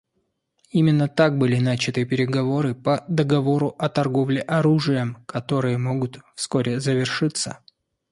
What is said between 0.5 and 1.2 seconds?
Именно